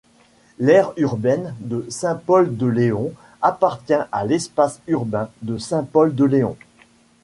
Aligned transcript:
L'aire 0.57 0.93
urbaine 0.97 1.53
de 1.59 1.85
Saint-Pol-de-Léon 1.87 3.13
appartient 3.43 3.93
à 4.11 4.25
l'espace 4.25 4.81
urbain 4.87 5.29
de 5.43 5.59
Saint-Pol-de-Léon. 5.59 6.57